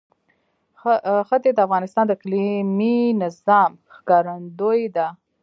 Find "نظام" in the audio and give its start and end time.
3.23-3.71